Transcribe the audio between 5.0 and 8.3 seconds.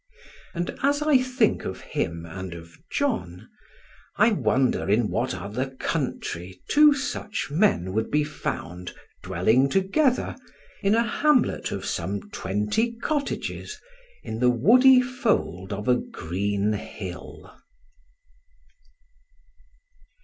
what other country two such men would be